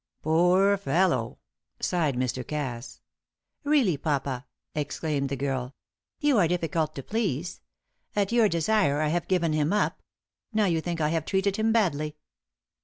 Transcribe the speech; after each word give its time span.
"Poor 0.23 0.77
fellow," 0.77 1.37
sighed 1.79 2.15
Mr. 2.15 2.43
Cass! 2.47 3.01
"Really, 3.63 3.97
papa," 3.97 4.47
exclaimed 4.73 5.29
the 5.29 5.35
girl, 5.35 5.75
"you 6.19 6.39
are 6.39 6.47
difficult 6.47 6.95
to 6.95 7.03
please. 7.03 7.61
At 8.15 8.31
your 8.31 8.49
desire 8.49 8.99
I 8.99 9.09
have 9.09 9.27
given 9.27 9.53
him 9.53 9.71
up: 9.71 10.01
now 10.51 10.65
you 10.65 10.81
think 10.81 11.01
I 11.01 11.09
have 11.09 11.25
treated 11.25 11.57
him 11.57 11.71
badly." 11.71 12.15